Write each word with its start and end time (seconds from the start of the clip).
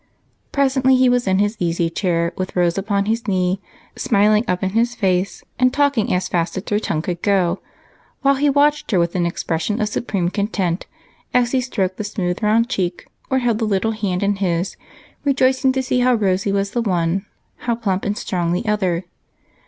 Presently 0.51 0.95
he 0.95 1.09
was 1.09 1.27
in 1.27 1.37
his 1.37 1.55
easy 1.59 1.87
chair 1.87 2.33
with 2.35 2.55
Rose 2.55 2.73
uj^on 2.73 3.07
his 3.07 3.27
knee 3.27 3.61
smiling 3.95 4.43
up 4.47 4.63
in 4.63 4.71
his 4.71 4.95
face 4.95 5.43
and 5.59 5.71
talking 5.71 6.11
as 6.11 6.27
fast 6.27 6.57
as 6.57 6.63
her 6.71 6.79
tongue 6.79 7.03
could 7.03 7.21
go, 7.21 7.59
while 8.23 8.33
he 8.33 8.49
watched 8.49 8.89
her 8.89 8.97
with 8.97 9.13
an 9.13 9.27
expression 9.27 9.79
of 9.79 9.87
supreme 9.89 10.29
content, 10.29 10.87
as 11.35 11.51
he 11.51 11.61
stroked 11.61 11.97
the 11.97 12.03
smooth 12.03 12.41
round 12.41 12.67
cheek, 12.67 13.05
or 13.29 13.37
held 13.45 13.59
the 13.59 13.65
little 13.65 13.91
hand 13.91 14.23
in 14.23 14.37
his, 14.37 14.75
rejoicing 15.23 15.71
to 15.71 15.83
see 15.83 15.99
how 15.99 16.15
rosy 16.15 16.51
was 16.51 16.71
the 16.71 16.81
one, 16.81 17.27
how 17.67 17.75
plump 17.75 18.03
and 18.03 18.17
strong 18.17 18.53
the 18.53 18.65
other. 18.65 19.05